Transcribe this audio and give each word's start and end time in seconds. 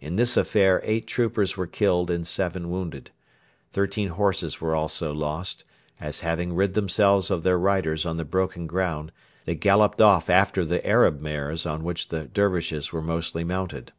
In 0.00 0.16
this 0.16 0.36
affair 0.36 0.80
eight 0.82 1.06
troopers 1.06 1.56
were 1.56 1.68
killed 1.68 2.10
and 2.10 2.26
seven 2.26 2.70
wounded. 2.72 3.12
Thirteen 3.72 4.08
horses 4.08 4.60
were 4.60 4.74
also 4.74 5.12
lost, 5.14 5.64
as, 6.00 6.22
having 6.26 6.54
rid 6.56 6.74
themselves 6.74 7.30
of 7.30 7.44
their 7.44 7.56
riders 7.56 8.04
on 8.04 8.16
the 8.16 8.24
broken 8.24 8.66
ground, 8.66 9.12
they 9.44 9.54
galloped 9.54 10.00
off 10.00 10.28
after 10.28 10.64
the 10.64 10.84
Arab 10.84 11.20
mares 11.20 11.66
on 11.66 11.84
which 11.84 12.08
the 12.08 12.24
Dervishes 12.24 12.90
were 12.92 13.00
mostly 13.00 13.44
mounted. 13.44 13.92